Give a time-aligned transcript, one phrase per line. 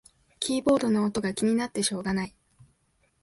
[0.39, 2.33] キーボードの音が気になってしょうがない